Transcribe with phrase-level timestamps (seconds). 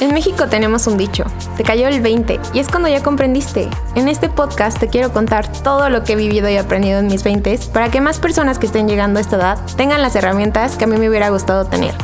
[0.00, 1.24] En México tenemos un dicho,
[1.58, 3.68] te cayó el 20 y es cuando ya comprendiste.
[3.94, 7.22] En este podcast te quiero contar todo lo que he vivido y aprendido en mis
[7.22, 10.84] 20 para que más personas que estén llegando a esta edad tengan las herramientas que
[10.84, 11.94] a mí me hubiera gustado tener.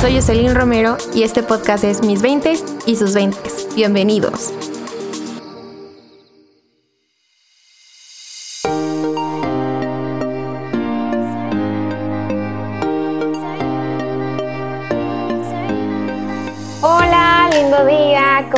[0.00, 2.54] Soy Jocelyn Romero y este podcast es Mis 20
[2.86, 3.36] y sus 20.
[3.76, 4.54] Bienvenidos.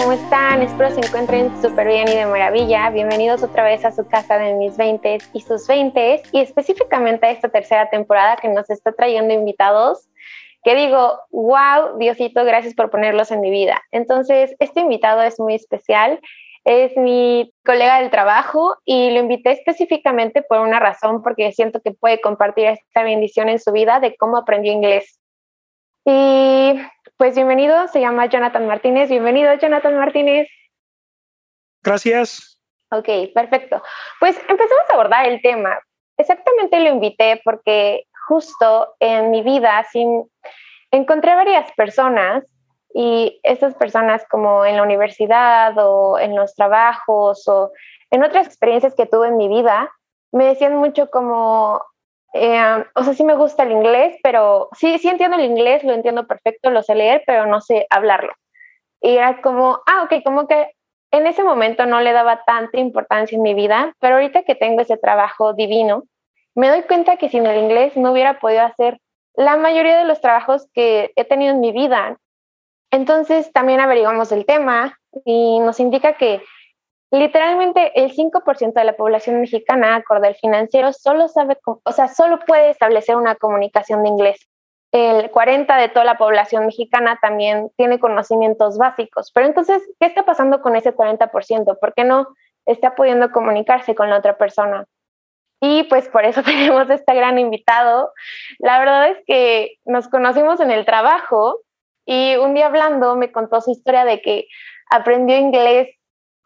[0.06, 0.62] ¿Cómo están?
[0.62, 2.90] Espero se encuentren súper bien y de maravilla.
[2.90, 7.32] Bienvenidos otra vez a su casa de mis 20 y sus 20 y específicamente a
[7.32, 10.08] esta tercera temporada que nos está trayendo invitados
[10.62, 13.82] que digo, wow, Diosito, gracias por ponerlos en mi vida.
[13.90, 16.20] Entonces, este invitado es muy especial,
[16.64, 21.90] es mi colega del trabajo y lo invité específicamente por una razón, porque siento que
[21.90, 25.18] puede compartir esta bendición en su vida de cómo aprendió inglés.
[26.04, 26.76] Y
[27.16, 29.08] pues bienvenido, se llama Jonathan Martínez.
[29.08, 30.48] Bienvenido, Jonathan Martínez.
[31.82, 32.60] Gracias.
[32.90, 33.82] Ok, perfecto.
[34.20, 35.78] Pues empezamos a abordar el tema.
[36.18, 40.30] Exactamente lo invité porque justo en mi vida sin,
[40.90, 42.44] encontré varias personas
[42.92, 47.72] y estas personas como en la universidad o en los trabajos o
[48.10, 49.90] en otras experiencias que tuve en mi vida,
[50.32, 51.82] me decían mucho como,
[52.38, 55.92] eh, o sea, sí me gusta el inglés, pero sí, sí entiendo el inglés, lo
[55.92, 58.32] entiendo perfecto, lo sé leer, pero no sé hablarlo.
[59.00, 60.72] Y era como, ah, ok, como que
[61.10, 64.80] en ese momento no le daba tanta importancia en mi vida, pero ahorita que tengo
[64.80, 66.04] ese trabajo divino,
[66.54, 68.98] me doy cuenta que sin el inglés no hubiera podido hacer
[69.34, 72.18] la mayoría de los trabajos que he tenido en mi vida.
[72.90, 76.42] Entonces también averiguamos el tema y nos indica que
[77.10, 82.40] Literalmente el 5% de la población mexicana, acorde al financiero, solo sabe, o sea, solo
[82.40, 84.48] puede establecer una comunicación de inglés.
[84.92, 89.30] El 40% de toda la población mexicana también tiene conocimientos básicos.
[89.32, 91.78] Pero entonces, ¿qué está pasando con ese 40%?
[91.78, 92.28] ¿Por qué no
[92.64, 94.86] está pudiendo comunicarse con la otra persona?
[95.60, 98.12] Y pues por eso tenemos este gran invitado.
[98.58, 101.60] La verdad es que nos conocimos en el trabajo
[102.04, 104.46] y un día hablando me contó su historia de que
[104.90, 105.88] aprendió inglés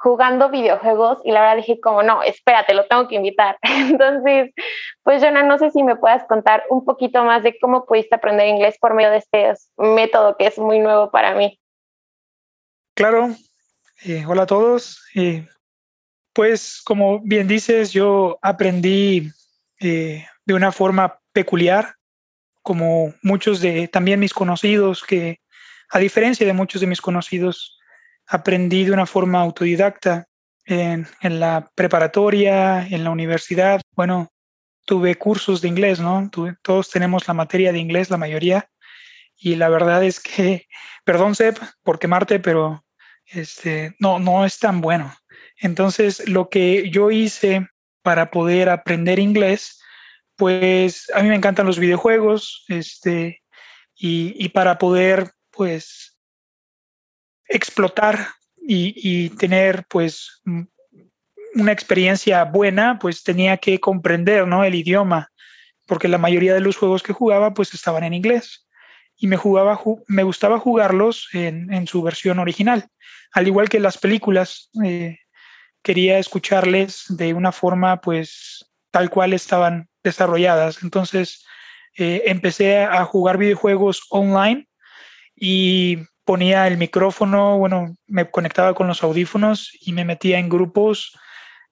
[0.01, 3.59] jugando videojuegos y la verdad dije como, no, espérate, lo tengo que invitar.
[3.63, 4.51] Entonces,
[5.03, 8.49] pues Jonah, no sé si me puedas contar un poquito más de cómo pudiste aprender
[8.49, 11.61] inglés por medio de este método que es muy nuevo para mí.
[12.95, 13.31] Claro,
[14.05, 15.05] eh, hola a todos.
[15.15, 15.47] Eh,
[16.33, 19.31] pues como bien dices, yo aprendí
[19.81, 21.95] eh, de una forma peculiar,
[22.63, 25.41] como muchos de también mis conocidos, que
[25.91, 27.80] a diferencia de muchos de mis conocidos,
[28.31, 30.27] aprendí de una forma autodidacta
[30.65, 33.81] en, la preparatoria, en la universidad.
[33.97, 34.29] Bueno,
[34.87, 36.31] tuve cursos de inglés, ¿no?
[36.63, 38.71] todos tenemos la materia de inglés, la mayoría.
[39.37, 40.67] Y la verdad es que,
[41.05, 42.85] perdón, Seb, por quemarte, pero
[43.27, 45.13] este, no, no es tan bueno.
[45.57, 47.67] Entonces, lo que yo hice
[48.03, 49.83] para poder aprender inglés,
[50.37, 53.43] pues a mí me encantan los videojuegos, este,
[53.95, 56.10] y, y para poder, pues,
[57.51, 58.29] explotar
[58.63, 60.41] y, tener pues
[61.55, 64.63] una experiencia buena, pues tenía que comprender ¿no?
[64.65, 65.33] el idioma,
[65.87, 68.69] porque la mayoría de los juegos que jugaba pues estaban en inglés
[69.17, 72.89] y me, jugaba, me gustaba jugarlos en, su versión original.
[73.33, 75.19] Al igual que las películas, eh,
[75.83, 80.83] quería escucharles de una forma pues tal cual estaban desarrolladas.
[80.83, 81.45] Entonces
[81.99, 84.69] eh, empecé a jugar videojuegos online
[85.35, 85.99] y
[86.31, 91.19] ponía el micrófono, bueno, me conectaba con los audífonos y me metía en grupos.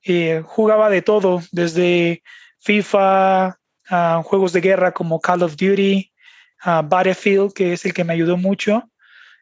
[0.03, 2.25] Eh, jugaba de todo, desde
[2.59, 3.57] FIFA,
[3.89, 6.13] a juegos de guerra como Call of Duty,
[6.59, 8.83] a Battlefield, que es el que me ayudó mucho.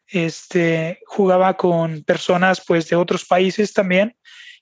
[0.06, 4.14] Este, jugaba con personas pues de otros países también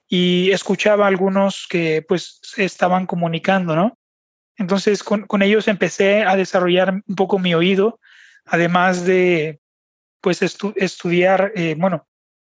[0.07, 3.99] y escuchaba a algunos que pues estaban comunicando, ¿no?
[4.57, 7.99] Entonces con, con ellos empecé a desarrollar un poco mi oído,
[8.45, 9.59] además de
[10.25, 12.09] pues estudiar, eh, bueno,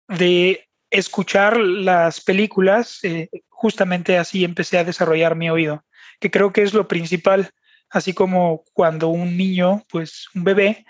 [0.07, 5.86] de escuchar las películas, eh, justamente así empecé a desarrollar mi oído,
[6.19, 7.51] que creo que es lo principal,
[7.92, 10.83] así como cuando un niño, pues un bebé,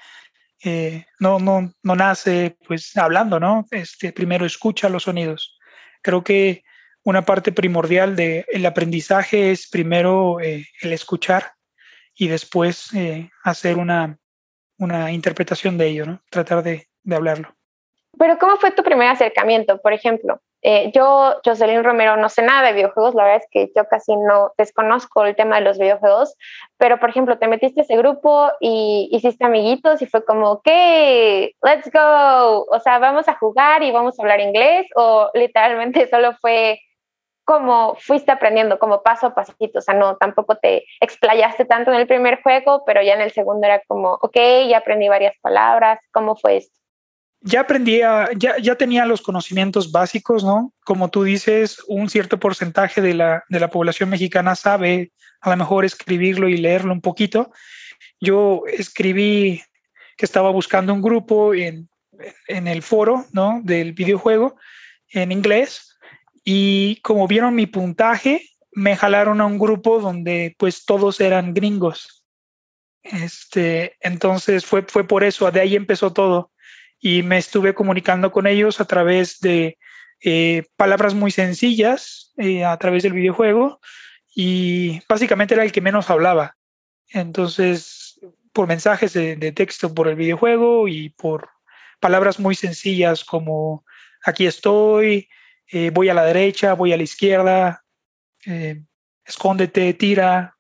[0.64, 3.66] eh, no, no, no nace pues hablando, ¿no?
[3.72, 5.60] Este, primero escucha los sonidos.
[6.02, 6.64] Creo que
[7.04, 11.52] una parte primordial del aprendizaje es primero el escuchar
[12.16, 12.92] y después
[13.44, 14.18] hacer una,
[14.80, 16.20] una interpretación de ello, ¿no?
[16.30, 17.50] Tratar de, hablarlo.
[18.18, 19.80] Pero ¿cómo fue tu primer acercamiento?
[19.82, 23.72] Por ejemplo, eh, yo, Jocelyn Romero, no sé nada de videojuegos, la verdad es que
[23.76, 26.36] yo casi no desconozco el tema de los videojuegos,
[26.78, 30.68] pero por ejemplo, te metiste a ese grupo y hiciste amiguitos y fue como, ok,
[31.62, 36.34] let's go, o sea, vamos a jugar y vamos a hablar inglés, o literalmente solo
[36.42, 36.80] fue
[37.50, 42.00] como fuiste aprendiendo, como paso a pasito, o sea, no, tampoco te explayaste tanto en
[42.00, 44.38] el primer juego, pero ya en el segundo era como, ok,
[44.70, 46.80] ya aprendí varias palabras, ¿cómo fue esto?
[47.42, 50.74] ya aprendía, ya, ya tenía los conocimientos básicos, ¿no?
[50.86, 55.12] Como tú dices, un cierto porcentaje de la, de la población mexicana sabe
[55.42, 57.52] a lo mejor escribirlo y leerlo un poquito.
[58.20, 59.64] Yo escribí
[60.18, 61.90] que estaba buscando un grupo en,
[62.48, 63.60] en el foro, ¿no?
[63.64, 64.56] Del videojuego
[65.14, 65.89] en inglés
[66.52, 72.26] y como vieron mi puntaje, me jalaron a un grupo donde pues todos eran gringos.
[73.04, 76.52] Este, entonces fue, fue por eso, de ahí empezó todo
[77.00, 79.78] y me estuve comunicando con ellos a través de
[80.22, 83.80] eh, palabras muy sencillas, eh, a través del videojuego,
[84.36, 86.58] y básicamente era el que menos hablaba.
[87.10, 88.20] Entonces,
[88.54, 91.48] por mensajes de, texto por el videojuego y por
[92.00, 93.86] palabras muy sencillas como
[94.26, 95.30] aquí estoy,
[95.72, 97.84] eh, voy a la derecha, voy a la izquierda,
[99.26, 100.56] escóndete, tira.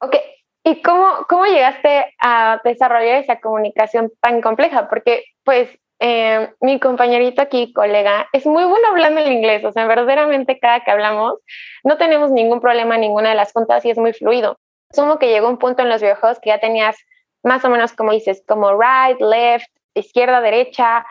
[0.00, 0.16] Ok,
[0.64, 4.88] ¿Y cómo, cómo llegaste a desarrollar esa comunicación tan compleja?
[4.88, 9.64] Porque, pues, eh, mi compañerito aquí, colega, es muy bueno hablando el inglés.
[9.64, 11.34] O sea, verdaderamente cada que hablamos
[11.82, 14.58] no tenemos ningún problema en ninguna de las juntas y es muy fluido.
[14.92, 16.96] Sumo que llegó un punto en los videojuegos que ya tenías
[17.42, 21.06] más o menos como dices, como right, left, izquierda, derecha.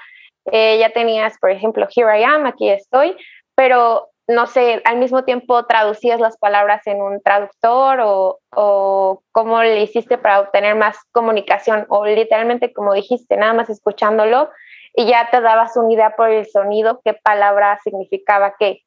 [0.51, 3.15] Eh, ya tenías, por ejemplo, here I am, aquí estoy,
[3.55, 9.63] pero no sé, al mismo tiempo traducías las palabras en un traductor o, o, cómo
[9.63, 14.51] le hiciste para obtener más comunicación o literalmente como dijiste, nada más escuchándolo
[14.95, 18.83] y ya te dabas una idea por el sonido qué palabra significaba qué.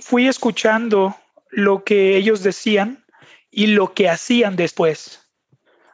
[0.00, 1.14] Fui escuchando
[1.50, 3.04] lo que ellos decían
[3.50, 5.30] y lo que hacían después,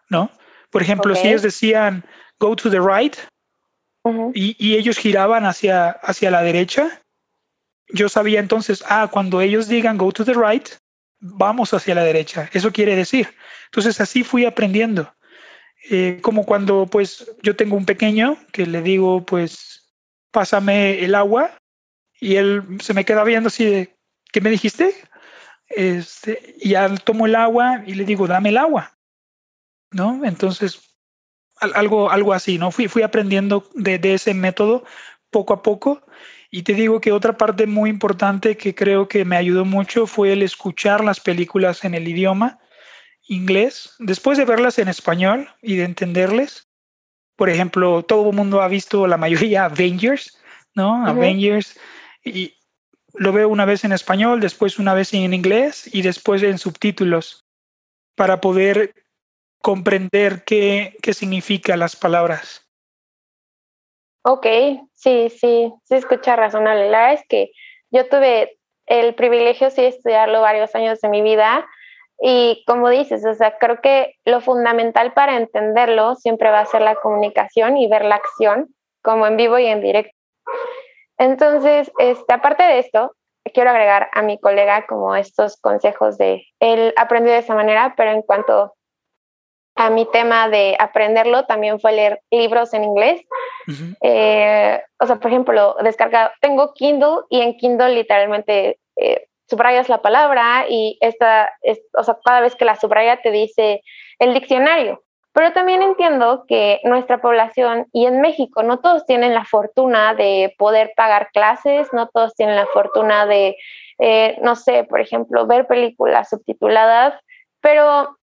[0.08, 0.30] ¿no?
[0.70, 2.04] Por ejemplo, si ellos decían
[2.38, 3.16] go to the right
[4.34, 7.02] y, ellos giraban hacia, hacia la derecha,
[7.88, 10.68] yo sabía entonces, ah, cuando ellos digan go to the right,
[11.20, 12.48] vamos hacia la derecha.
[12.52, 13.34] Eso quiere decir.
[13.66, 15.14] Entonces así fui aprendiendo.
[15.90, 19.92] Eh, como cuando pues yo tengo un pequeño que le digo pues
[20.30, 21.50] pásame el agua
[22.20, 23.96] y él se me queda viendo así de,
[24.32, 24.94] ¿qué me dijiste?
[25.68, 28.96] Este, y ya tomo el agua y le digo, dame el agua.
[29.90, 30.24] ¿No?
[30.24, 30.91] Entonces,
[31.74, 32.70] algo, algo así, ¿no?
[32.70, 34.84] Fui, fui aprendiendo de, de ese método
[35.30, 36.02] poco a poco
[36.50, 40.34] y te digo que otra parte muy importante que creo que me ayudó mucho fue
[40.34, 42.58] el escuchar las películas en el idioma
[43.26, 46.68] inglés, después de verlas en español y de entenderles.
[47.36, 50.38] Por ejemplo, todo el mundo ha visto la mayoría Avengers,
[50.74, 51.06] ¿no?
[51.06, 51.78] Avengers.
[52.22, 52.54] Y
[53.14, 57.46] lo veo una vez en español, después una vez en inglés y después en subtítulos
[58.14, 58.94] para poder
[59.62, 62.68] comprender qué, qué significan las palabras.
[64.24, 64.46] Ok,
[64.92, 66.90] sí, sí, sí escucha razonable.
[66.90, 67.50] La es que
[67.90, 71.66] yo tuve el privilegio sí de estudiarlo varios años de mi vida
[72.20, 76.82] y como dices, o sea, creo que lo fundamental para entenderlo siempre va a ser
[76.82, 78.68] la comunicación y ver la acción
[79.02, 80.16] como en vivo y en directo.
[81.18, 83.12] Entonces, este, aparte de esto,
[83.52, 88.12] quiero agregar a mi colega como estos consejos de él aprendió de esa manera, pero
[88.12, 88.74] en cuanto
[89.74, 93.22] a mi tema de aprenderlo también fue leer libros en inglés.
[94.00, 100.02] Eh, o sea, por ejemplo, descarga, tengo Kindle y en Kindle literalmente eh, subrayas la
[100.02, 101.52] palabra y esta,
[101.94, 103.82] o sea, cada vez que la subraya te dice
[104.18, 105.02] el diccionario.
[105.34, 110.54] Pero también entiendo que nuestra población y en México no todos tienen la fortuna de
[110.58, 113.56] poder pagar clases, no todos tienen la fortuna de,
[113.98, 117.14] eh, no sé, por ejemplo, ver películas subtituladas,
[117.62, 118.18] pero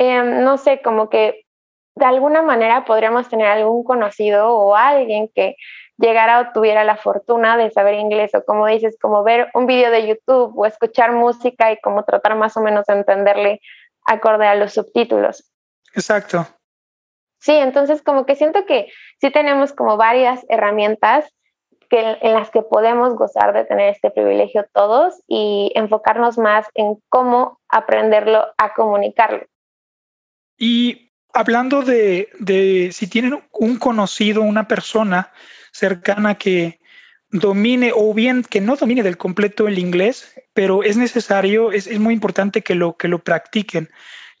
[0.00, 1.44] Em, no sé, como que
[1.96, 5.56] de alguna manera podríamos tener algún conocido o alguien que
[5.96, 9.90] llegara o tuviera la fortuna de saber inglés o como dices, como ver un video
[9.90, 13.60] de YouTube o escuchar música y como tratar más o menos de entenderle
[14.06, 15.50] acorde a los subtítulos.
[15.92, 16.46] Exacto.
[17.40, 21.28] Sí, entonces como que siento que sí tenemos como varias herramientas
[21.90, 27.02] que, en las que podemos gozar de tener este privilegio todos y enfocarnos más en
[27.08, 29.44] cómo aprenderlo a comunicarlo.
[30.58, 35.32] Y hablando de, si tienen un conocido, una persona
[35.72, 36.80] cercana que
[37.30, 42.00] domine o bien que no domine del completo el inglés, pero es necesario, es, es
[42.00, 43.88] muy importante que lo, que lo practiquen.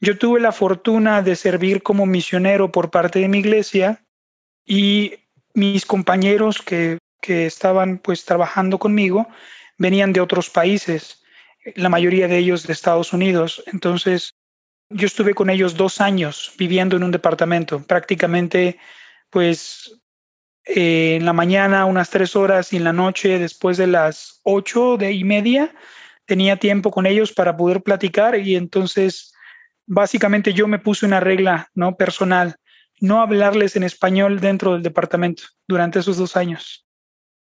[0.00, 4.04] Yo tuve la fortuna de servir como misionero por parte de mi iglesia
[4.64, 5.14] y
[5.54, 9.28] mis compañeros que que estaban pues trabajando conmigo
[9.76, 11.22] venían de otros países,
[11.74, 13.62] la mayoría de ellos de Estados Unidos.
[13.66, 14.34] Entonces,
[14.90, 18.78] yo estuve con ellos dos años viviendo en un departamento, prácticamente
[19.30, 20.00] pues
[20.64, 24.96] eh, en la mañana unas tres horas y en la noche después de las ocho
[24.96, 25.74] de y media
[26.24, 29.32] tenía tiempo con ellos para poder platicar y entonces
[29.86, 32.56] básicamente yo me puse una regla no personal
[33.00, 36.86] no hablarles en español dentro del departamento durante esos dos años.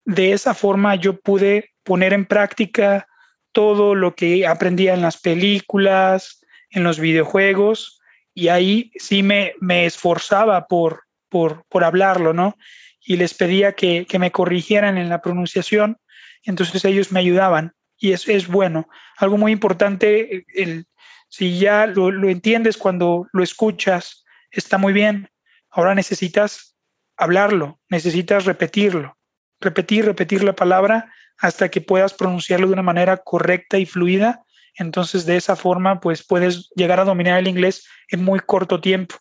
[0.04, 3.06] De esa forma yo pude poner en práctica
[3.52, 6.43] todo lo que aprendía en las películas,
[6.75, 8.00] en los videojuegos,
[8.35, 12.57] y ahí sí me, me esforzaba por, por, por hablarlo, ¿no?
[13.00, 15.97] Y les pedía que, que, me corrigieran en la pronunciación,
[16.43, 18.88] entonces ellos me ayudaban, y eso es bueno.
[19.16, 20.87] Algo muy importante, el,
[21.28, 25.28] si ya lo, lo entiendes cuando lo escuchas, está muy bien,
[25.75, 26.76] Ahora necesitas
[27.16, 29.19] hablarlo, necesitas repetirlo,
[29.61, 34.45] repetir, repetir la palabra hasta que puedas pronunciarlo de una manera correcta y fluida.
[34.76, 39.16] Entonces, de esa forma, pues puedes llegar a dominar el inglés en muy corto tiempo.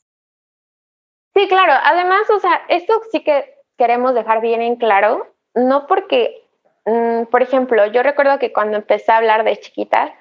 [1.35, 1.73] Sí, claro.
[1.83, 6.47] Además, o sea, esto sí que queremos dejar bien en claro, no porque,
[6.85, 10.13] mm, por ejemplo, yo recuerdo que cuando empecé a hablar de chiquita,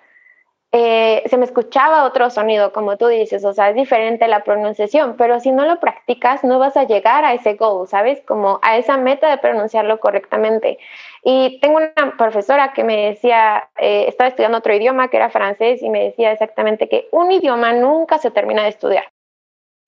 [0.75, 5.17] eh, se me escuchaba otro sonido, como tú dices, o sea, es diferente la pronunciación,
[5.19, 8.23] pero si no lo practicas, no vas a llegar a ese goal, ¿sabes?
[8.23, 10.79] Como a esa meta de pronunciarlo correctamente.
[11.25, 15.81] Y tengo una profesora que me decía, eh, estaba estudiando otro idioma que era francés
[15.83, 19.09] y me decía exactamente que un idioma nunca se termina de estudiar.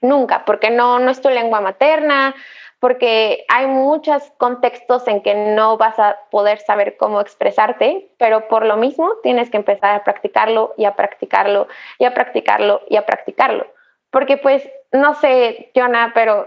[0.00, 2.35] Nunca, porque no, no es tu lengua materna,
[2.79, 8.67] porque hay muchos contextos en que no vas a poder saber cómo expresarte, pero por
[8.67, 11.67] lo mismo tienes que empezar a practicarlo y a practicarlo
[11.99, 13.67] y a practicarlo y a practicarlo.
[14.11, 16.47] Porque pues, no sé, Jonah, pero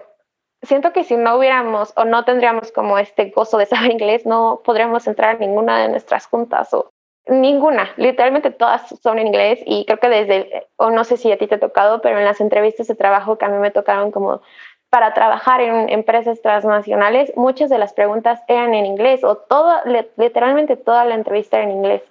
[0.61, 4.61] siento que si no hubiéramos o no tendríamos como este gozo de saber inglés, no
[4.63, 6.89] podríamos entrar a ninguna de nuestras juntas o
[7.29, 11.37] ninguna, literalmente todas son en inglés y creo que desde, o no sé si a
[11.37, 14.11] ti te ha tocado, pero en las entrevistas de trabajo que a mí me tocaron
[14.11, 14.41] como
[14.89, 19.81] para trabajar en empresas transnacionales, muchas de las preguntas eran en inglés o todo,
[20.15, 22.01] literalmente toda la entrevista era en inglés.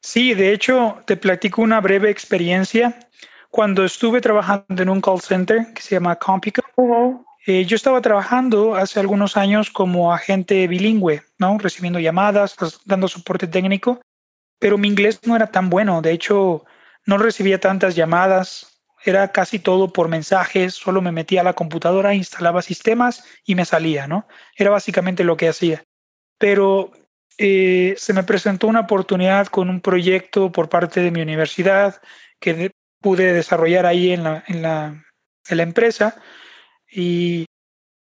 [0.00, 2.94] Sí, de hecho, te platico una breve experiencia.
[3.50, 6.62] Cuando estuve trabajando en un call center que se llama Compico,
[7.46, 11.58] eh, yo estaba trabajando hace algunos años como agente bilingüe, ¿no?
[11.58, 14.00] Recibiendo llamadas, pues, dando soporte técnico,
[14.60, 16.02] pero mi inglés no era tan bueno.
[16.02, 16.64] De hecho,
[17.04, 22.14] no recibía tantas llamadas, era casi todo por mensajes, solo me metía a la computadora,
[22.14, 24.28] instalaba sistemas y me salía, ¿no?
[24.56, 25.82] Era básicamente lo que hacía.
[26.38, 26.92] Pero
[27.38, 32.00] eh, se me presentó una oportunidad con un proyecto por parte de mi universidad
[32.38, 32.70] que
[33.00, 35.04] pude desarrollar ahí en la, en la,
[35.48, 36.22] en la empresa
[36.92, 37.46] y,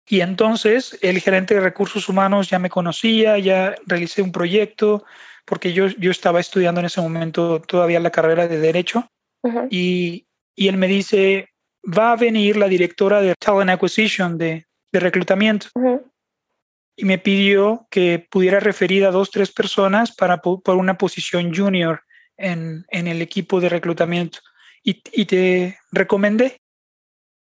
[0.08, 5.04] y entonces el gerente de recursos humanos ya me conocía, ya realicé un proyecto
[5.46, 9.08] porque yo, yo estaba estudiando en ese momento todavía la carrera de derecho
[9.70, 11.50] y, y él me dice,
[11.86, 15.68] va a venir la directora de Talent Acquisition, de, de reclutamiento.
[16.96, 22.04] Y me pidió que pudiera referir a dos, tres personas para por una posición junior
[22.38, 24.40] en, en el equipo de reclutamiento.
[24.84, 26.61] Y, y, te recomendé.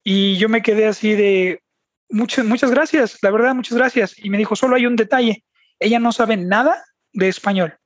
[0.08, 1.64] Y yo me quedé así de,
[2.10, 4.14] muchas, muchas gracias, la verdad, muchas gracias.
[4.24, 5.44] Y me dijo, solo hay un detalle,
[5.80, 7.78] ella no sabe nada de español.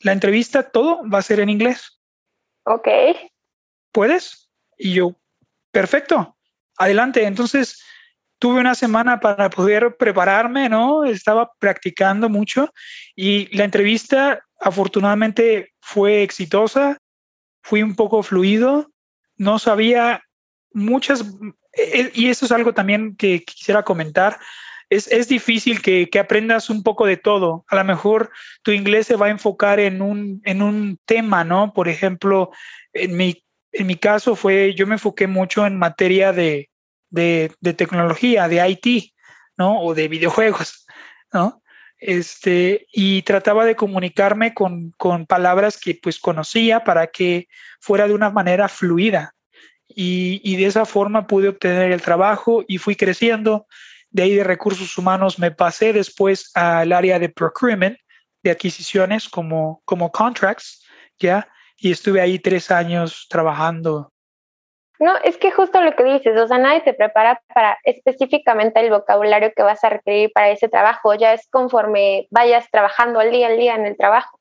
[0.00, 2.00] La entrevista, todo va a ser en inglés.
[2.64, 2.88] Ok.
[3.92, 4.50] ¿Puedes?
[4.78, 5.14] Y yo,
[5.70, 6.38] perfecto,
[6.78, 7.24] adelante.
[7.24, 7.84] Entonces,
[8.38, 11.04] tuve una semana para poder prepararme, ¿no?
[11.04, 12.72] Estaba practicando mucho
[13.14, 16.96] y la entrevista afortunadamente fue exitosa,
[17.62, 18.90] fui un poco fluido,
[19.36, 20.22] no sabía
[20.78, 21.24] muchas,
[21.72, 24.38] e, e, y eso es algo también que quisiera comentar.
[24.90, 27.64] Es, es difícil que, que, aprendas un poco de todo.
[27.68, 28.30] A lo mejor
[28.62, 31.74] tu inglés se va a enfocar en un, en un tema, ¿no?
[31.74, 32.50] Por ejemplo,
[32.94, 36.70] en mi en mi caso fue, yo me enfoqué mucho en materia de,
[37.10, 39.12] de, tecnología, de IT,
[39.56, 39.80] ¿no?
[39.80, 40.86] O de videojuegos,
[41.32, 41.62] ¿no?
[41.98, 47.48] Este, y trataba de comunicarme con, con palabras que pues conocía para que
[47.80, 49.34] fuera de una manera fluida.
[49.88, 53.66] Y, y, de esa forma pude obtener el trabajo y fui creciendo.
[54.10, 57.98] De ahí de recursos humanos me pasé después al área de procurement,
[58.42, 60.84] de adquisiciones como, como contracts,
[61.18, 61.48] ¿ya?
[61.78, 64.12] y estuve ahí tres años trabajando.
[64.98, 68.90] No, es que justo lo que dices, o sea, nadie te prepara para específicamente el
[68.90, 73.46] vocabulario que vas a requerir para ese trabajo, ya es conforme vayas trabajando al día
[73.46, 74.40] al día en el trabajo.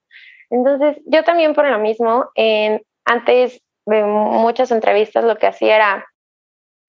[0.50, 2.32] Entonces, yo también por lo mismo,
[3.06, 6.08] antes de muchas entrevistas lo que hacía era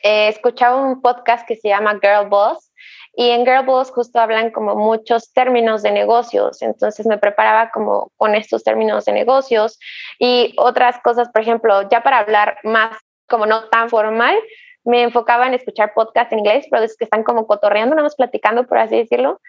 [0.02, 2.72] eh, escuchaba un podcast que se llama Girl Boss
[3.14, 8.12] y en Girl Boss justo hablan como muchos términos de negocios, entonces me preparaba como
[8.16, 9.78] con estos términos de negocios
[10.18, 12.96] y otras cosas, por ejemplo, ya para hablar más
[13.28, 14.36] como no tan formal,
[14.84, 18.16] me enfocaba en escuchar podcasts en inglés, pero es que están como cotorreando, nada más
[18.16, 19.40] platicando, por así decirlo.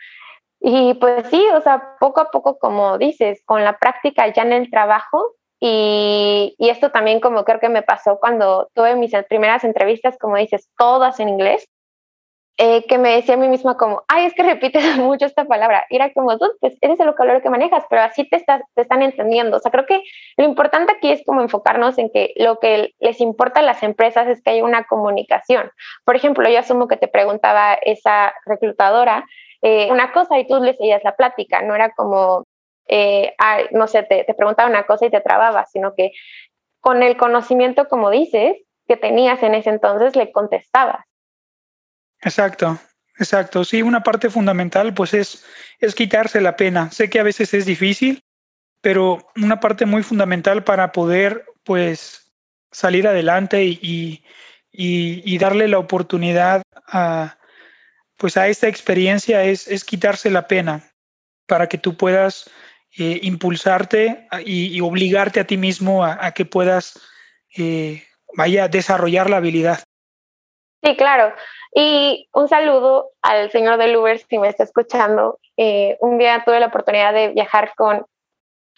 [0.59, 4.51] Y pues sí, o sea, poco a poco, como dices, con la práctica ya en
[4.51, 9.63] el trabajo, y, y, esto también como creo que me pasó cuando tuve mis primeras
[9.63, 11.67] entrevistas, como dices, todas en inglés,
[12.61, 15.85] eh, que me decía a mí misma como, ay, es que repites mucho esta palabra.
[15.89, 18.81] Y era como, tú, pues eres el vocabulario que manejas, pero así te, estás, te
[18.81, 19.55] están entendiendo.
[19.55, 20.03] O sea, creo que
[20.35, 24.27] lo importante aquí es como enfocarnos en que lo que les importa a las empresas
[24.27, 25.71] es que haya una comunicación.
[26.03, 29.23] Por ejemplo, yo asumo que te preguntaba esa reclutadora
[29.61, 32.45] eh, una cosa y tú le seguías la plática, no era como,
[32.89, 33.35] eh,
[33.71, 36.11] no sé, te, preguntaba una cosa y te trababa, sino que
[36.81, 38.55] con el conocimiento, como dices,
[38.87, 41.05] que tenías en ese entonces, le contestabas.
[42.21, 42.77] Exacto,
[43.17, 43.63] exacto.
[43.63, 45.45] Sí, una parte fundamental pues es,
[45.79, 46.89] es quitarse la pena.
[46.91, 48.23] Sé que a veces es difícil,
[48.81, 52.33] pero una parte muy fundamental para poder pues
[52.71, 54.23] salir adelante y,
[54.71, 57.37] y, y darle la oportunidad a,
[58.17, 60.91] pues a esta experiencia es, es quitarse la pena
[61.45, 62.49] para que tú puedas
[62.97, 66.99] eh, impulsarte y, obligarte a ti mismo a, que puedas
[67.57, 68.03] eh,
[68.35, 69.79] vaya desarrollar la habilidad.
[70.83, 71.33] Sí, claro.
[71.75, 75.39] Y un saludo al señor del Uber si me está escuchando.
[75.57, 78.05] Eh, un día tuve la oportunidad de viajar con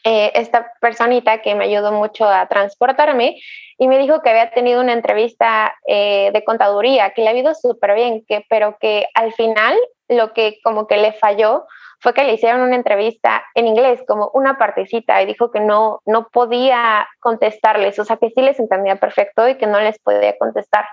[0.03, 3.39] eh, esta personita que me ayudó mucho a transportarme
[3.77, 7.53] y me dijo que había tenido una entrevista eh, de contaduría, que le ha ido
[7.53, 9.75] súper bien, que, pero que al final
[10.08, 11.65] lo que como que le falló
[12.00, 16.01] fue que le hicieron una entrevista en inglés, como una partecita, y dijo que no,
[16.05, 20.36] no podía contestarles, o sea, que sí les entendía perfecto y que no les podía
[20.38, 20.86] contestar.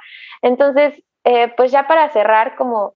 [0.42, 2.92] Entonces, eh, pues ya para cerrar, como,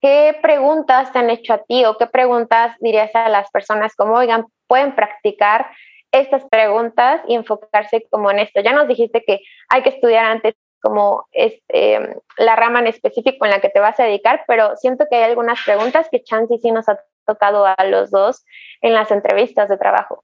[0.00, 4.14] ¿qué preguntas te han hecho a ti o qué preguntas dirías a las personas como,
[4.14, 5.68] oigan, pueden practicar
[6.12, 8.60] estas preguntas y enfocarse como en esto?
[8.60, 11.98] Ya nos dijiste que hay que estudiar antes como este,
[12.38, 15.24] la rama en específico en la que te vas a dedicar, pero siento que hay
[15.24, 18.44] algunas preguntas que Chansey sí nos ha tocado a los dos
[18.80, 20.22] en las entrevistas de trabajo.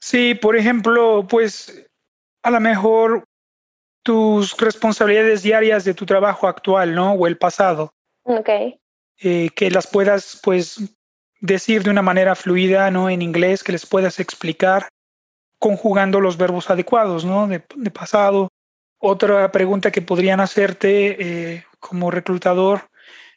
[0.00, 1.88] Sí, por ejemplo, pues
[2.42, 3.24] a lo mejor
[4.02, 7.12] tus responsabilidades diarias de tu trabajo actual, ¿no?
[7.12, 7.92] O el pasado.
[8.24, 8.48] Ok.
[9.22, 10.99] Eh, que las puedas, pues,
[11.40, 13.10] decir de una manera fluida, ¿no?
[13.10, 14.88] En inglés, que les puedas explicar
[15.58, 17.46] conjugando los verbos adecuados, ¿no?
[17.46, 18.48] De, pasado.
[18.98, 21.16] Otra pregunta que podrían hacerte
[21.54, 22.90] eh, como reclutador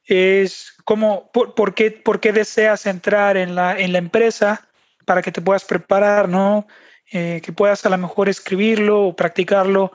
[0.06, 4.68] es cómo, por, qué, por qué deseas entrar en la, en la empresa
[5.06, 6.68] para que te puedas preparar, ¿no?
[7.12, 9.92] Eh, que puedas a lo mejor escribirlo o practicarlo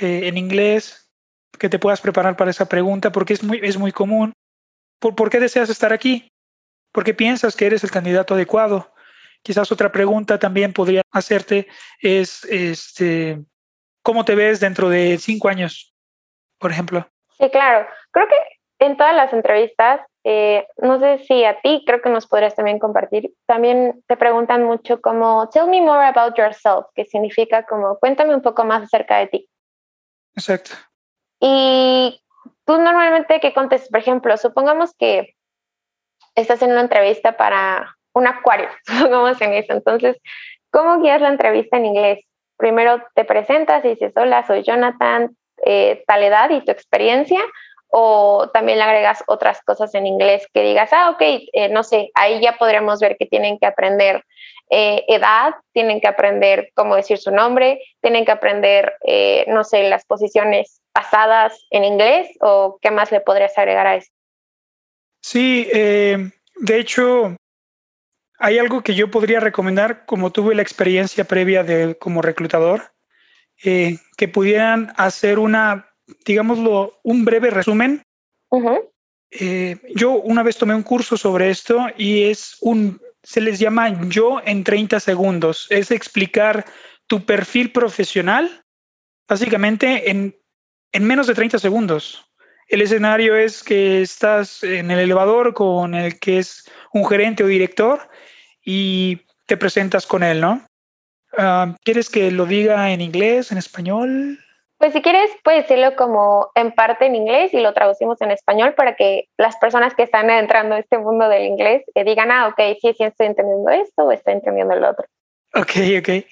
[0.00, 1.10] eh, en inglés,
[1.58, 4.32] que te puedas preparar para esa pregunta, porque es muy, es muy común.
[4.98, 6.28] ¿Por, ¿Por qué deseas estar aquí?
[6.94, 8.94] ¿Por qué piensas que eres el candidato adecuado?
[9.42, 11.66] Quizás otra pregunta también podría hacerte
[12.00, 13.42] es, este,
[14.00, 15.92] ¿cómo te ves dentro de cinco años,
[16.56, 17.04] por ejemplo?
[17.36, 17.84] Sí, claro.
[18.12, 18.36] Creo que
[18.78, 22.78] en todas las entrevistas, eh, no sé si a ti, creo que nos podrías también
[22.78, 28.36] compartir, también te preguntan mucho como, tell me more about yourself, que significa como, cuéntame
[28.36, 29.48] un poco más acerca de ti.
[30.36, 30.70] Exacto.
[31.40, 32.22] Y
[32.64, 33.90] tú normalmente, ¿qué contestas?
[33.90, 35.34] Por ejemplo, supongamos que
[36.34, 39.72] estás en una entrevista para un acuario, supongamos en eso.
[39.72, 40.16] Entonces,
[40.70, 42.24] ¿cómo guías la entrevista en inglés?
[42.56, 47.40] Primero te presentas y dices, hola, soy Jonathan, eh, tal edad y tu experiencia,
[47.88, 52.10] o también le agregas otras cosas en inglés que digas, ah, ok, eh, no sé,
[52.14, 54.24] ahí ya podremos ver que tienen que aprender
[54.70, 58.94] eh, edad, tienen que aprender cómo decir su nombre, tienen que aprender,
[59.46, 64.10] no sé, las posiciones pasadas en inglés o qué más le podrías agregar a eso.
[65.26, 66.32] Sí, de
[66.78, 67.34] hecho,
[68.38, 72.92] hay algo que yo podría recomendar, como tuve la experiencia previa de, como reclutador,
[73.56, 78.02] que pudieran hacer una digámoslo, un breve resumen.
[79.30, 84.08] Eh, yo una vez tomé un curso sobre esto y es un, se les llama
[84.08, 85.66] yo en 30 segundos.
[85.70, 86.64] Es explicar
[87.06, 88.64] tu perfil profesional
[89.28, 90.36] básicamente en,
[90.92, 92.24] en menos de 30 segundos.
[92.68, 97.46] El escenario es que estás en el elevador con el que es un gerente o
[97.46, 98.00] director
[98.64, 100.62] y te presentas con él, ¿no?
[101.36, 104.38] Ah, ¿Quieres que lo diga en inglés, en español?
[104.78, 108.74] Pues si quieres, puedes decirlo como en parte en inglés y lo traducimos en español
[108.74, 112.48] para que las personas que están entrando a este mundo del inglés eh, digan, ah,
[112.48, 115.06] ok, sí, sí estoy entendiendo esto o estoy entendiendo el otro.
[115.54, 116.24] Ok, ok.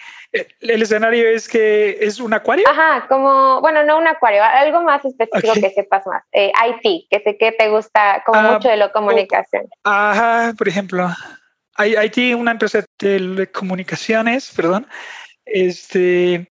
[0.61, 2.65] El escenario es que es un acuario.
[2.69, 6.23] Ajá, como, bueno, no un acuario, algo más específico que sepas más.
[6.33, 9.69] Eh, IT, que sé que te gusta como ah, mucho de la comunicación.
[9.85, 11.11] Ajá, por ejemplo,
[11.79, 14.87] IT, una empresa de telecomunicaciones, perdón.
[15.45, 16.51] Este,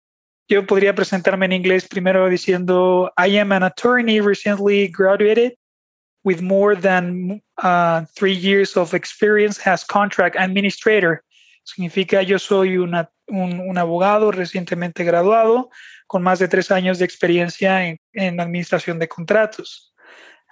[0.49, 5.55] yo podría presentarme en inglés primero diciendo, I am an attorney recently graduated
[6.23, 11.23] with more than uh, three years of experience as contract administrator.
[11.63, 12.95] Significa yo soy un,
[13.29, 15.71] un, abogado recientemente graduado
[16.07, 19.95] con más de tres años de experiencia en, en administración de contratos.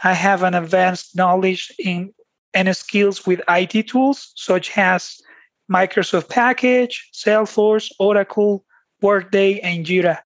[0.02, 2.14] I have an advanced knowledge in
[2.54, 5.20] and skills with IT tools such as
[5.70, 8.64] Microsoft Package, Salesforce, Oracle,
[9.02, 10.24] Workday and Jira.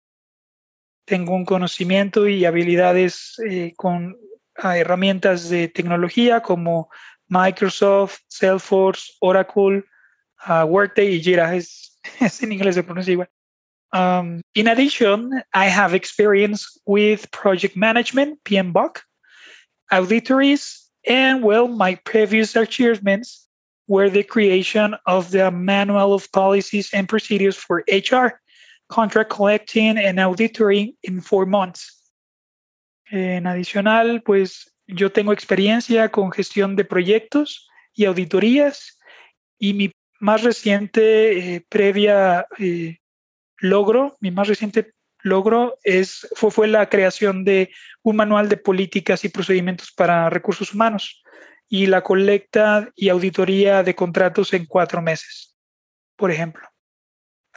[1.07, 4.17] Tengo un conocimiento y habilidades eh, con
[4.63, 6.89] herramientas de tecnología como
[7.29, 9.85] Microsoft, Salesforce, Oracle,
[10.47, 11.55] uh, Workday y Jira.
[11.55, 13.29] Es, es, en inglés se pronuncia igual.
[13.93, 19.01] Um, in addition, I have experience with project management, PMBOK,
[19.91, 23.47] auditories, and well, my previous achievements
[23.89, 28.41] were the creation of the manual of policies and procedures for HR,
[28.89, 31.99] contract collecting and auditoring in four months.
[33.11, 38.99] En adicional, pues yo tengo experiencia con gestión de proyectos y auditorías
[39.59, 42.99] y mi más reciente eh, previa eh,
[43.59, 47.71] logro, mi más reciente logro es, fue, fue la creación de
[48.03, 51.25] un manual de políticas y procedimientos para recursos humanos
[51.69, 55.57] y la colecta y auditoría de contratos en cuatro meses,
[56.17, 56.69] por ejemplo.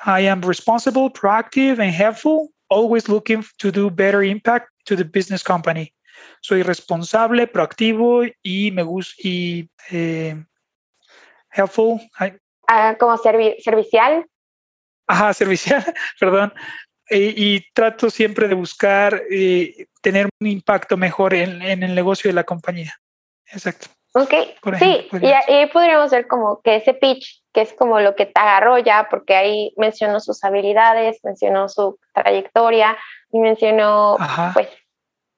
[0.04, 5.44] I am responsible, proactive, and helpful, always looking to do better impact to the business
[5.44, 5.94] company.
[6.42, 10.44] Soy responsable, proactivo y me gusta y eh,
[11.52, 12.02] helpful.
[12.68, 14.26] Ah, como servicial.
[15.08, 15.84] Ajá, servicial,
[16.20, 16.54] perdón.
[17.10, 22.34] Y, trato siempre de buscar eh, tener un impacto mejor en, en, el negocio de
[22.34, 22.96] la compañía.
[23.46, 23.88] Exacto.
[24.18, 24.34] Ok,
[24.80, 28.40] sí, y ahí podríamos ver como que ese pitch, que es como lo que te
[28.40, 32.98] agarró ya, porque ahí mencionó sus habilidades, mencionó su trayectoria
[33.30, 34.16] y mencionó
[34.54, 34.70] pues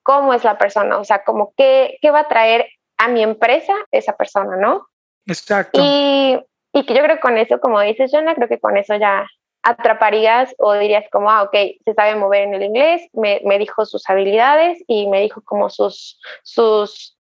[0.04, 3.74] cómo es la persona, o sea, como qué, qué va a traer a mi empresa
[3.90, 4.86] esa persona, ¿no?
[5.26, 5.80] Exacto.
[5.82, 6.38] Y,
[6.72, 9.26] y que yo creo que con eso, como dices, Jonah, creo que con eso ya
[9.62, 11.54] atraparías o dirías como, ah, ok,
[11.84, 15.68] se sabe mover en el inglés, me, me dijo sus habilidades y me dijo como
[15.68, 17.16] sus, sus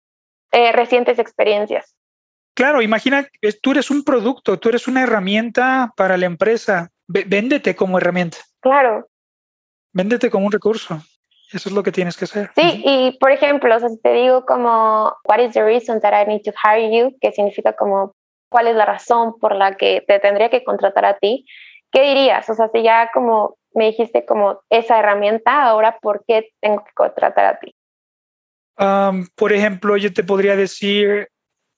[0.52, 1.96] eh, recientes experiencias.
[2.54, 3.28] Claro, imagina,
[3.62, 6.90] tú eres un producto, tú eres una herramienta para la empresa.
[7.08, 8.38] véndete como herramienta.
[8.62, 9.08] Claro.
[9.94, 11.00] Véndete como un recurso.
[11.54, 12.52] Eso es lo que tienes que hacer.
[12.56, 16.14] Sí, y por ejemplo, o sea, si te digo como, what is the reason that
[16.14, 18.16] I need to hire you, que significa como,
[18.50, 21.46] cuál es la razón por la que te tendría que contratar a ti,
[21.92, 22.50] ¿qué dirías?
[22.50, 26.92] O sea, si ya como me dijiste como esa herramienta, ahora, ¿por qué tengo que
[26.94, 27.74] contratar a ti?
[28.80, 31.28] Um, por ejemplo, yo te podría decir,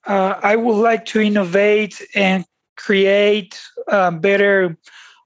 [0.07, 3.55] uh, I would like to innovate and create
[3.91, 4.77] uh, better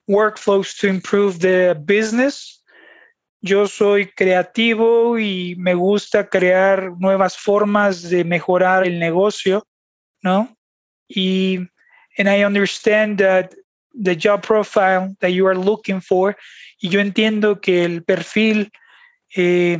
[0.07, 2.63] workflows to improve the business
[3.43, 9.67] yo soy creativo y me gusta crear nuevas formas de mejorar el negocio,
[10.21, 10.55] ¿no?
[11.15, 11.67] Y
[12.17, 13.55] and I understand that
[13.93, 16.35] the job profile that you are looking for
[16.81, 18.71] y yo entiendo que el perfil
[19.35, 19.77] eh,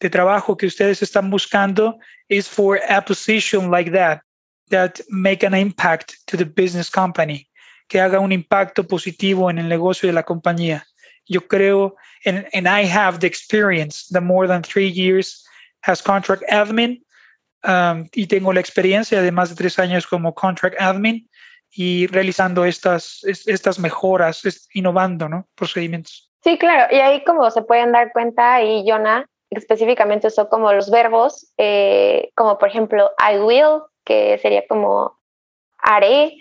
[0.00, 4.20] de trabajo que ustedes están buscando is for a position like that
[4.70, 7.48] that make an impact to the business company,
[7.88, 10.82] que haga un impacto positivo en el negocio de la compañía.
[11.28, 15.44] Yo creo and, and I have the experience, the more than three years
[15.86, 17.00] as contract admin,
[17.64, 21.28] um, y tengo la experiencia de más de tres años como contract admin
[21.70, 24.42] y realizando estas, estas mejoras,
[24.74, 25.48] innovando ¿no?
[25.54, 26.30] procedimientos.
[26.44, 30.90] Sí, claro, y ahí como se pueden dar cuenta, y Jonah específicamente usó como los
[30.90, 35.18] verbos, eh, como por ejemplo I will, que sería como
[35.78, 36.36] haré,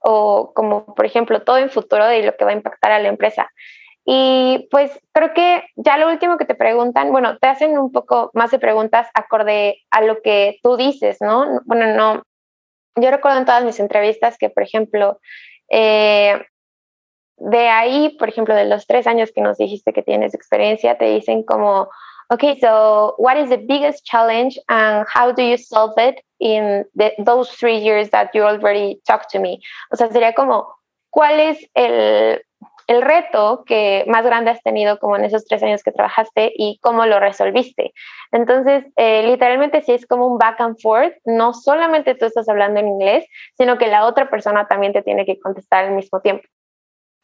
[0.00, 3.08] o como por ejemplo todo en futuro de lo que va a impactar a la
[3.08, 3.50] empresa.
[4.08, 8.30] Y pues creo que ya lo último que te preguntan, bueno, te hacen un poco
[8.34, 11.60] más de preguntas acorde a lo que tú dices, ¿no?
[11.64, 12.22] Bueno, no,
[12.94, 15.18] yo recuerdo en todas mis entrevistas que, por ejemplo,
[15.68, 16.40] eh,
[17.38, 21.06] de ahí, por ejemplo, de los tres años que nos dijiste que tienes experiencia, te
[21.06, 21.88] dicen como,
[22.30, 27.12] okay, so what is the biggest challenge and how do you solve it in the,
[27.18, 29.60] those three years that you already talked to me?
[29.90, 30.72] O sea, sería como,
[31.10, 32.40] ¿cuál es el
[32.86, 36.78] el reto que más grande has tenido como en esos tres años que trabajaste y
[36.80, 37.92] cómo lo resolviste.
[38.30, 42.80] Entonces, eh, literalmente sí es como un back and forth, no solamente tú estás hablando
[42.80, 46.46] en inglés, sino que la otra persona también te tiene que contestar al mismo tiempo.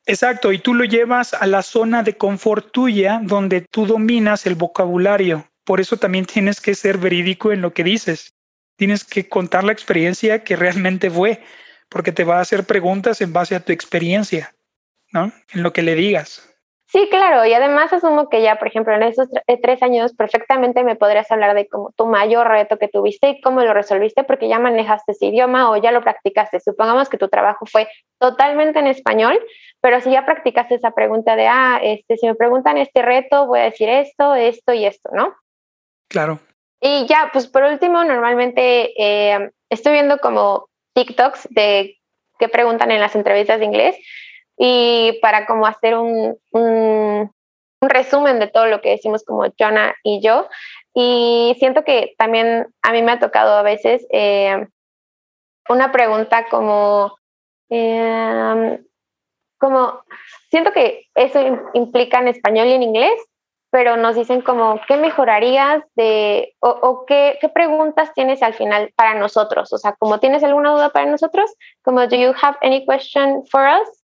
[0.05, 4.57] Exacto, y tú lo llevas a la zona de confort tuya donde tú dominas el
[4.57, 5.47] vocabulario.
[5.65, 8.35] Por eso también tienes que ser verídico en lo que dices.
[8.77, 11.41] Tienes que contar la experiencia que realmente fue,
[11.89, 14.53] porque te va a hacer preguntas en base a tu experiencia,
[15.13, 15.33] ¿no?
[15.53, 16.49] En lo que le digas.
[16.93, 19.27] Sí, claro, y además asumo que ya, por ejemplo, en esos
[19.63, 23.63] tres años perfectamente me podrías hablar de como tu mayor reto que tuviste y cómo
[23.63, 26.61] lo resolviste porque ya manejaste ese idioma o ya lo practicaste.
[26.61, 29.41] Supongamos que tu trabajo fue totalmente en español,
[29.81, 33.61] pero si ya practicaste esa pregunta de, ah, este, si me preguntan este reto, voy
[33.61, 35.35] a decir esto, esto y esto, ¿no?
[36.09, 36.41] Claro.
[36.79, 41.97] Y ya, pues por último, normalmente eh, estoy viendo como TikToks de
[42.39, 43.97] qué preguntan en las entrevistas de inglés
[44.57, 47.31] y para como hacer un, un,
[47.81, 50.49] resumen de todo lo que decimos como Jonah y yo.
[50.95, 54.69] Y siento que también a mí me ha tocado a veces eh,
[55.69, 57.17] una pregunta como,
[57.71, 58.81] eh,
[59.59, 60.05] como,
[60.51, 61.41] siento que eso
[61.75, 63.21] implica en español y en inglés,
[63.71, 68.93] pero nos dicen como, ¿qué mejorarías de, o, o qué, qué, preguntas tienes al final
[68.97, 69.73] para nosotros?
[69.73, 71.51] O sea, como tienes alguna duda para nosotros,
[71.83, 74.02] como, ¿do you have any question for us?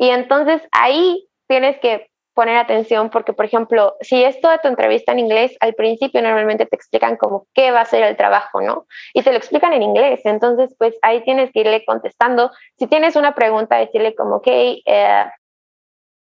[0.00, 5.12] Y entonces ahí tienes que poner atención porque, por ejemplo, si es toda tu entrevista
[5.12, 8.86] en inglés, al principio normalmente te explican como qué va a ser el trabajo, ¿no?
[9.12, 10.20] Y te lo explican en inglés.
[10.24, 12.50] Entonces, pues ahí tienes que irle contestando.
[12.78, 15.24] Si tienes una pregunta, decirle como, ok, eh,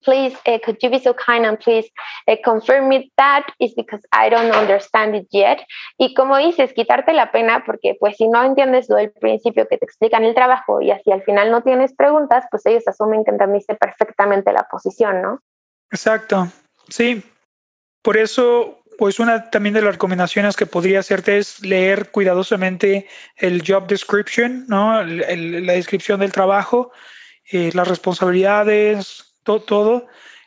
[0.06, 1.90] please, uh, could you be so kind and please
[2.28, 5.58] uh, confirm me that is because I don't understand it yet.
[5.98, 9.76] Y como dices, quitarte la pena, porque pues si no entiendes lo del principio que
[9.76, 13.32] te explican el trabajo y así al final no tienes preguntas, pues ellos asumen que
[13.32, 15.40] entendiste perfectamente la posición, ¿no?
[15.90, 16.48] Exacto,
[16.88, 17.22] sí.
[18.02, 23.64] Por eso, pues una también de las recomendaciones que podría hacerte es leer cuidadosamente el
[23.66, 25.02] job description, ¿no?
[25.02, 26.92] la descripción del trabajo,
[27.50, 30.06] eh, las responsabilidades, todo,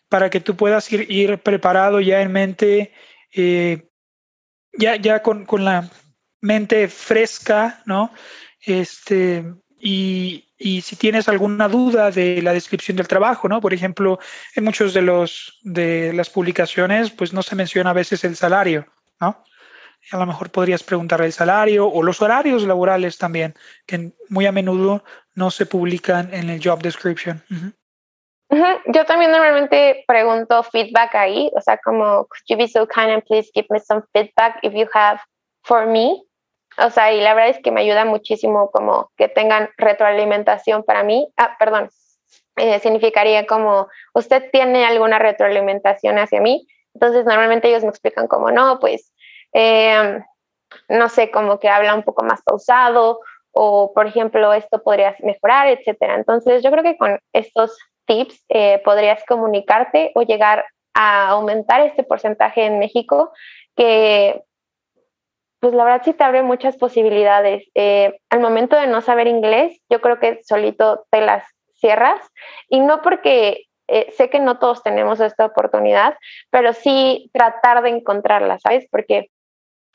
[0.09, 2.93] para que tú puedas ir, preparado ya en mente,
[3.33, 3.89] eh,
[4.73, 5.89] ya, ya con, con, la
[6.41, 8.11] mente fresca, ¿no?
[8.61, 9.45] Este,
[9.79, 13.61] y, y, si tienes alguna duda de la descripción del trabajo, ¿no?
[13.61, 14.19] Por ejemplo,
[14.55, 18.85] en muchos de los de las publicaciones, pues no se menciona a veces el salario,
[19.21, 19.43] ¿no?
[20.11, 23.53] A lo mejor podrías preguntar el salario o los horarios laborales también,
[23.85, 25.03] que muy a menudo
[25.35, 27.43] no se publican en el job description.
[28.87, 33.23] Yo también normalmente pregunto feedback ahí, o sea, como, could you be so kind and
[33.23, 35.19] please give me some feedback if you have
[35.63, 36.23] for me?
[36.77, 41.03] O sea, y la verdad es que me ayuda muchísimo como que tengan retroalimentación para
[41.03, 41.31] mí.
[41.37, 41.89] Ah, perdón,
[42.55, 46.67] eh, significaría como, ¿usted tiene alguna retroalimentación hacia mí?
[46.93, 49.13] Entonces, normalmente ellos me explican como, no, pues,
[49.53, 50.23] em,
[50.87, 53.19] no sé, como que habla un poco más pausado
[53.51, 56.15] o, por ejemplo, esto podría mejorar, etcétera.
[56.15, 57.77] Entonces, yo creo que con estos
[58.09, 63.31] tips eh, podrías comunicarte o llegar a aumentar este porcentaje en México
[63.75, 64.41] que
[65.59, 67.69] pues la verdad sí te abre muchas posibilidades.
[67.75, 71.43] Eh, al momento de no saber inglés, yo creo que solito te las
[71.75, 72.21] cierras
[72.69, 76.15] y no porque eh, sé que no todos tenemos esta oportunidad,
[76.49, 78.87] pero sí tratar de encontrarla, ¿sabes?
[78.89, 79.29] Porque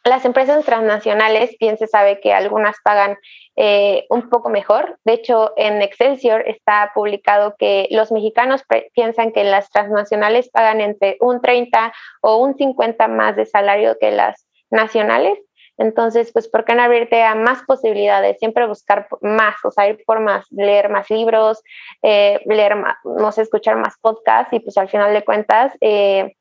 [0.04, 3.16] las empresas transnacionales, bien se sabe que algunas pagan
[3.56, 4.98] eh, un poco mejor.
[5.04, 8.62] De hecho, en Excelsior está publicado que los mexicanos
[8.92, 14.10] piensan que las transnacionales pagan entre un 30 o un 50 más de salario que
[14.10, 15.38] las nacionales.
[15.78, 18.38] Entonces, pues, ¿por qué no abrirte a más posibilidades?
[18.38, 21.62] Siempre buscar más, o sea, ir por más, leer más libros,
[22.02, 26.36] eh, leer más, no sé, escuchar más podcasts y pues al final de cuentas, eh,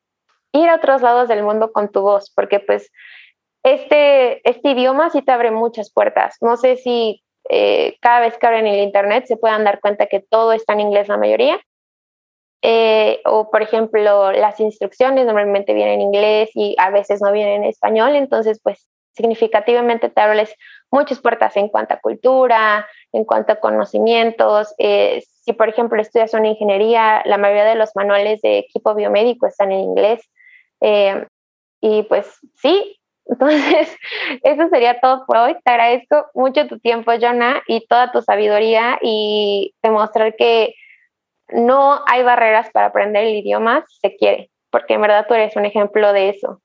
[0.52, 2.92] ir a otros lados del mundo con tu voz, porque pues
[3.64, 6.36] este, este idioma sí te abre muchas puertas.
[6.42, 10.20] No sé si eh, cada vez que abren el Internet se puedan dar cuenta que
[10.20, 11.58] todo está en inglés la mayoría.
[12.60, 17.62] Eh, o, por ejemplo, las instrucciones normalmente vienen en inglés y a veces no vienen
[17.62, 18.14] en español.
[18.16, 20.54] Entonces, pues significativamente te abres
[20.90, 24.74] muchas puertas en cuanto a cultura, en cuanto a conocimientos.
[24.76, 29.46] Eh, si, por ejemplo, estudias una ingeniería, la mayoría de los manuales de equipo biomédico
[29.46, 30.20] están en inglés.
[31.80, 33.96] y pues sí, entonces,
[34.42, 35.56] eso sería todo por hoy.
[35.64, 40.74] Te agradezco mucho tu tiempo, Jonah, y toda tu sabiduría y demostrar que
[41.48, 45.54] no hay barreras para aprender el idioma si se quiere, porque en verdad tú eres
[45.56, 46.60] un ejemplo de eso.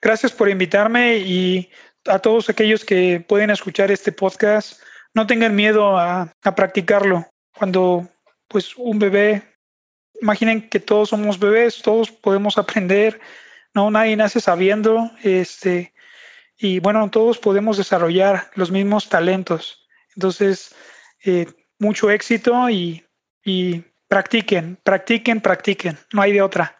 [0.00, 1.70] Gracias por invitarme y
[2.06, 4.80] a todos aquellos que pueden escuchar este podcast,
[5.14, 7.26] no tengan miedo a, a practicarlo.
[7.56, 8.08] Cuando
[8.46, 9.42] pues un bebé,
[10.22, 13.20] imaginen que todos somos bebés, todos podemos aprender
[13.74, 15.92] no, nadie nace sabiendo, este,
[16.56, 19.88] y bueno, todos podemos desarrollar los mismos talentos.
[20.14, 20.74] Entonces,
[21.24, 21.46] eh,
[21.78, 23.04] mucho éxito y,
[23.44, 25.98] y Practiquen, practiquen, practiquen.
[26.14, 26.74] No hay de otra.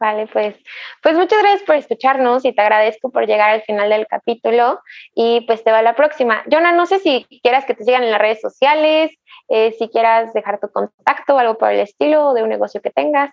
[0.00, 0.56] Vale, pues,
[1.02, 4.80] pues muchas gracias por escucharnos y te agradezco por llegar al final del capítulo
[5.14, 6.42] y pues te va la próxima.
[6.50, 9.10] Jonah, no sé si quieras que te sigan en las redes sociales,
[9.48, 12.88] eh, si quieras dejar tu contacto o algo por el estilo de un negocio que
[12.88, 13.30] tengas.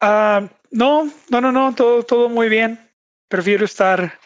[0.00, 2.78] Ah, no, no, no, no, todo, todo muy bien.
[3.28, 4.18] Prefiero estar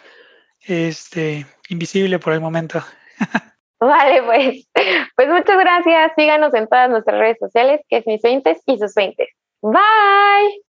[0.67, 2.83] este, invisible por el momento.
[3.81, 4.69] Vale, pues,
[5.17, 6.13] pues muchas gracias.
[6.17, 9.29] Síganos en todas nuestras redes sociales, que es mis 20 y sus 20.
[9.63, 10.66] Bye.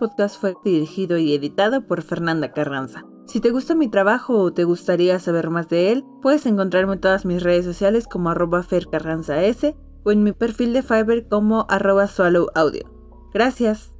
[0.00, 3.04] Podcast fue dirigido y editado por Fernanda Carranza.
[3.26, 7.00] Si te gusta mi trabajo o te gustaría saber más de él, puedes encontrarme en
[7.00, 12.08] todas mis redes sociales como arroba fercarranzas o en mi perfil de Fiverr como arroba
[12.08, 12.90] swallow audio.
[13.32, 13.99] Gracias.